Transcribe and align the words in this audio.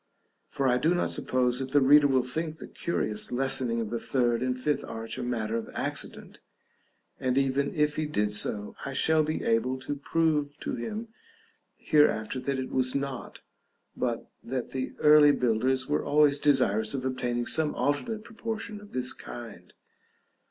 For 0.47 0.67
I 0.67 0.79
do 0.79 0.95
not 0.95 1.11
suppose 1.11 1.59
that 1.59 1.73
the 1.73 1.79
reader 1.79 2.07
will 2.07 2.23
think 2.23 2.57
the 2.57 2.65
curious 2.67 3.31
lessening 3.31 3.79
of 3.79 3.91
the 3.91 3.99
third 3.99 4.41
and 4.41 4.57
fifth 4.57 4.83
arch 4.83 5.19
a 5.19 5.21
matter 5.21 5.55
of 5.57 5.69
accident, 5.75 6.39
and 7.19 7.37
even 7.37 7.75
if 7.75 7.97
he 7.97 8.07
did 8.07 8.33
so, 8.33 8.75
I 8.83 8.93
shall 8.93 9.21
be 9.21 9.43
able 9.43 9.77
to 9.81 9.93
prove 9.93 10.57
to 10.61 10.73
him 10.73 11.09
hereafter 11.77 12.39
that 12.39 12.57
it 12.57 12.71
was 12.71 12.95
not, 12.95 13.41
but 13.95 14.27
that 14.43 14.69
the 14.71 14.93
early 14.97 15.33
builders 15.33 15.87
were 15.87 16.03
always 16.03 16.39
desirous 16.39 16.95
of 16.95 17.05
obtaining 17.05 17.45
some 17.45 17.75
alternate 17.75 18.23
proportion 18.23 18.81
of 18.81 18.93
this 18.93 19.13
kind. 19.13 19.71